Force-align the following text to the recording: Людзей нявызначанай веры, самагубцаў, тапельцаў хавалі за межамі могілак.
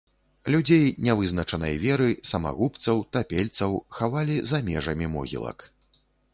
Людзей 0.53 0.85
нявызначанай 1.07 1.75
веры, 1.83 2.07
самагубцаў, 2.31 3.03
тапельцаў 3.17 3.79
хавалі 4.01 4.41
за 4.53 4.65
межамі 4.71 5.13
могілак. 5.17 5.57